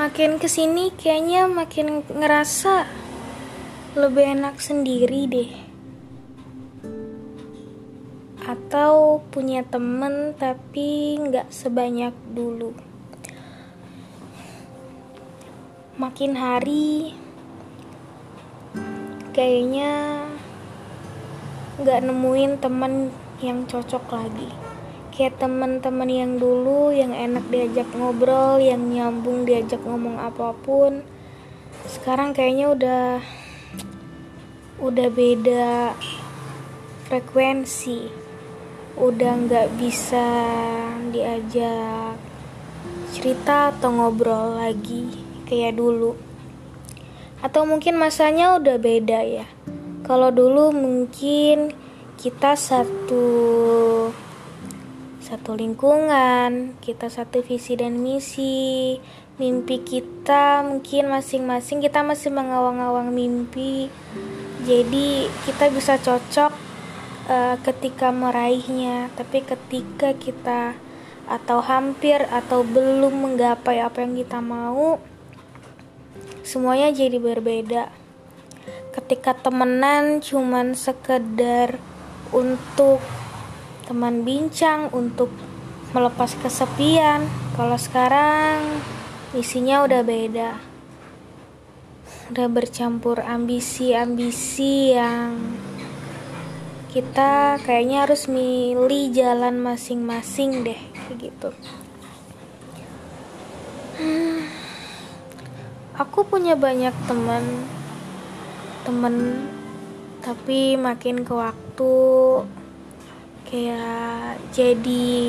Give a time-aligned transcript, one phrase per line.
[0.00, 2.88] makin ke sini kayaknya makin ngerasa
[4.00, 5.52] lebih enak sendiri deh.
[8.40, 12.72] Atau punya temen tapi nggak sebanyak dulu.
[16.00, 17.12] Makin hari
[19.36, 20.24] kayaknya
[21.76, 23.12] nggak nemuin temen
[23.44, 24.69] yang cocok lagi
[25.20, 31.04] kayak teman-teman yang dulu yang enak diajak ngobrol yang nyambung diajak ngomong apa pun.
[31.84, 33.06] Sekarang kayaknya udah
[34.80, 35.92] udah beda
[37.04, 38.08] frekuensi.
[38.96, 40.24] Udah nggak bisa
[41.12, 42.16] diajak
[43.12, 45.04] cerita atau ngobrol lagi
[45.44, 46.16] kayak dulu.
[47.44, 49.44] Atau mungkin masanya udah beda ya.
[50.00, 51.76] Kalau dulu mungkin
[52.16, 53.28] kita satu
[55.30, 58.98] satu lingkungan, kita satu visi dan misi,
[59.38, 63.86] mimpi kita mungkin masing-masing kita masih mengawang-awang mimpi.
[64.66, 66.50] Jadi kita bisa cocok
[67.30, 70.74] uh, ketika meraihnya, tapi ketika kita
[71.30, 74.98] atau hampir atau belum menggapai apa yang kita mau,
[76.42, 77.86] semuanya jadi berbeda.
[78.90, 81.78] Ketika temenan cuman sekedar
[82.34, 82.98] untuk
[83.90, 85.34] teman bincang untuk
[85.90, 87.26] melepas kesepian.
[87.58, 88.78] Kalau sekarang
[89.34, 90.62] misinya udah beda.
[92.30, 95.58] Udah bercampur ambisi-ambisi yang
[96.94, 100.82] kita kayaknya harus milih jalan masing-masing deh
[101.18, 101.50] gitu.
[103.98, 104.46] Hmm,
[106.06, 107.42] aku punya banyak teman
[108.86, 109.14] temen
[110.22, 111.90] tapi makin ke waktu
[113.50, 115.26] kayak jadi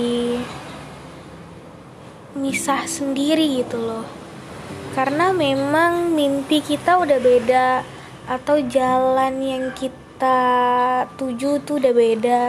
[2.37, 4.05] misah sendiri gitu loh.
[4.93, 7.81] Karena memang mimpi kita udah beda
[8.29, 10.37] atau jalan yang kita
[11.17, 12.43] tuju tuh udah beda.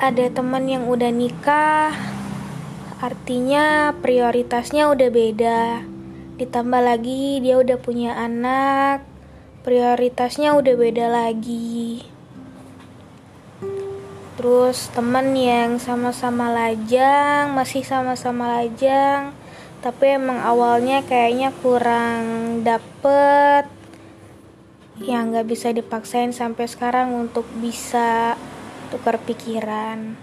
[0.00, 1.92] Ada teman yang udah nikah
[3.04, 5.84] artinya prioritasnya udah beda.
[6.40, 9.04] Ditambah lagi dia udah punya anak
[9.62, 12.11] prioritasnya udah beda lagi
[14.42, 19.30] terus temen yang sama-sama lajang masih sama-sama lajang
[19.78, 23.70] tapi emang awalnya kayaknya kurang dapet
[24.98, 28.34] yang nggak bisa dipaksain sampai sekarang untuk bisa
[28.90, 30.18] tukar pikiran.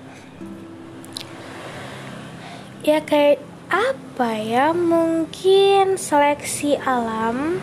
[2.84, 3.40] Ya kayak
[3.72, 7.60] apa ya mungkin seleksi alam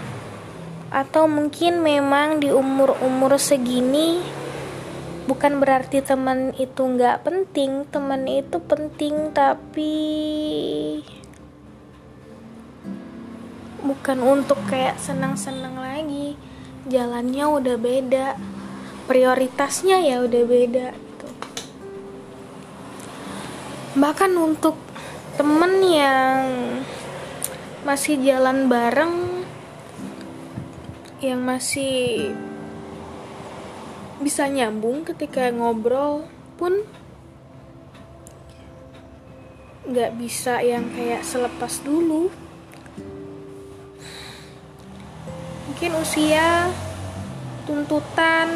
[0.89, 4.21] atau mungkin memang di umur-umur segini
[5.27, 9.95] bukan berarti teman itu nggak penting teman itu penting tapi
[13.87, 16.35] bukan untuk kayak senang-senang lagi.
[16.87, 18.27] Jalannya udah beda
[19.07, 21.29] prioritasnya ya udah beda gitu.
[23.99, 24.79] Bahkan untuk
[25.39, 26.43] temen yang
[27.87, 29.47] masih jalan bareng
[31.23, 32.35] yang masih
[34.17, 36.25] bisa nyambung ketika ngobrol
[36.57, 36.81] pun
[39.87, 42.33] nggak bisa yang kayak selepas dulu.
[45.71, 46.73] Mungkin usia
[47.69, 48.49] tuntutan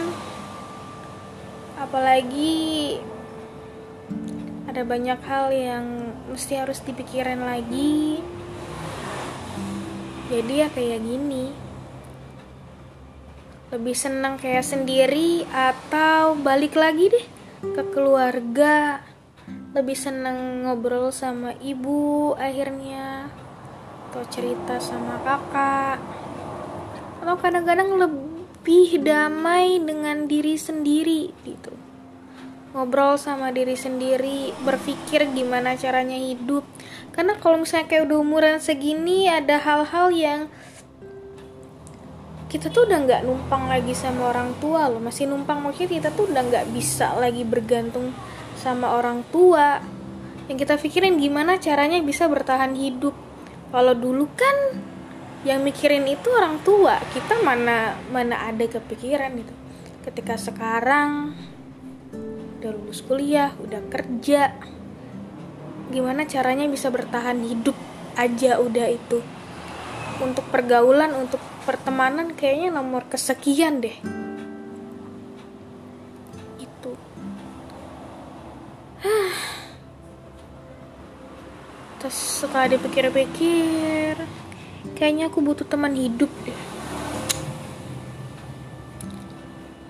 [1.76, 2.96] apalagi
[4.64, 5.84] ada banyak hal yang
[6.32, 8.24] mesti harus dipikirin lagi.
[10.30, 11.69] Jadi ya kayak gini
[13.70, 17.26] lebih senang kayak sendiri atau balik lagi deh
[17.62, 18.98] ke keluarga.
[19.70, 23.30] Lebih senang ngobrol sama ibu akhirnya
[24.10, 26.02] atau cerita sama kakak.
[27.22, 31.70] Atau kadang-kadang lebih damai dengan diri sendiri gitu.
[32.74, 36.66] Ngobrol sama diri sendiri berpikir gimana caranya hidup.
[37.14, 40.40] Karena kalau misalnya kayak udah umuran segini ada hal-hal yang
[42.50, 44.98] kita tuh udah nggak numpang lagi sama orang tua loh.
[44.98, 48.10] Masih numpang maksudnya kita tuh udah nggak bisa lagi bergantung
[48.58, 49.78] sama orang tua.
[50.50, 53.14] Yang kita pikirin gimana caranya bisa bertahan hidup.
[53.70, 54.82] Kalau dulu kan
[55.46, 56.98] yang mikirin itu orang tua.
[57.14, 59.54] Kita mana mana ada kepikiran itu
[60.02, 61.38] ketika sekarang
[62.60, 64.52] udah lulus kuliah udah kerja
[65.88, 67.76] gimana caranya bisa bertahan hidup
[68.16, 69.20] aja udah itu
[70.20, 73.96] untuk pergaulan untuk pertemanan kayaknya nomor kesekian deh.
[76.60, 76.92] Itu.
[82.00, 84.16] Terus setelah dipikir-pikir
[84.96, 86.60] kayaknya aku butuh teman hidup deh.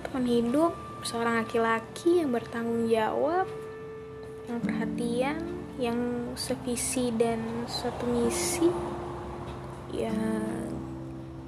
[0.06, 0.72] Teman hidup
[1.02, 3.50] seorang laki-laki yang bertanggung jawab
[4.50, 5.38] yang perhatian
[5.80, 5.96] yang
[6.36, 8.68] sevisi dan satu misi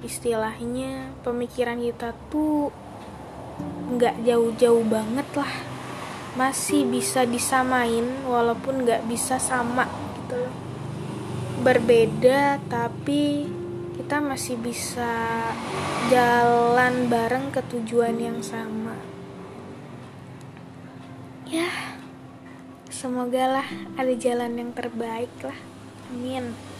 [0.03, 2.69] istilahnya pemikiran kita tuh
[3.95, 5.53] nggak jauh-jauh banget lah.
[6.35, 9.87] Masih bisa disamain walaupun nggak bisa sama
[10.19, 10.55] gitu loh.
[11.63, 13.47] Berbeda tapi
[13.95, 15.47] kita masih bisa
[16.11, 18.99] jalan bareng ke tujuan yang sama.
[21.47, 21.69] Ya
[22.91, 25.59] semoga lah ada jalan yang terbaik lah.
[26.11, 26.72] Amin